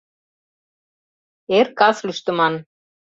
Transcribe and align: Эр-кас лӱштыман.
Эр-кас 1.57 1.97
лӱштыман. 2.05 2.53